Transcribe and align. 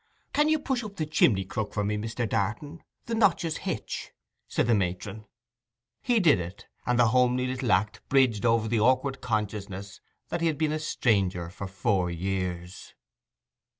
'Can 0.33 0.49
you 0.49 0.57
push 0.57 0.83
up 0.83 0.95
the 0.95 1.05
chimney 1.05 1.45
crook 1.45 1.75
for 1.75 1.83
me, 1.83 1.95
Mr 1.95 2.27
Darton? 2.27 2.81
the 3.05 3.13
notches 3.13 3.57
hitch,' 3.57 4.09
said 4.47 4.65
the 4.65 4.73
matron. 4.73 5.25
He 6.01 6.19
did 6.19 6.39
it, 6.39 6.65
and 6.87 6.97
the 6.97 7.09
homely 7.09 7.45
little 7.45 7.71
act 7.71 8.01
bridged 8.09 8.43
over 8.43 8.67
the 8.67 8.79
awkward 8.79 9.21
consciousness 9.21 10.01
that 10.29 10.41
he 10.41 10.47
had 10.47 10.57
been 10.57 10.71
a 10.71 10.79
stranger 10.79 11.51
for 11.51 11.67
four 11.67 12.09
years. 12.09 12.95